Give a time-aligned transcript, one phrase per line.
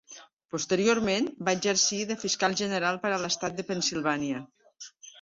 [0.53, 4.45] Posteriorment va exercir de fiscal general per a l'estat de Pennsilvània.